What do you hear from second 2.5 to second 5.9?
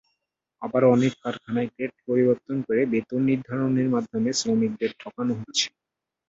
করে বেতন নির্ধারণের মাধ্যমে শ্রমিকদের ঠকানো হচ্ছে।